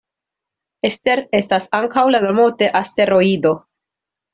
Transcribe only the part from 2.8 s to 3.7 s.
asteroido.